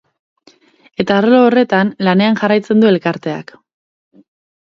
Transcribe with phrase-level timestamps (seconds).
[1.03, 3.55] Eta arlo horretan lanean jarraitzen du elkarteak.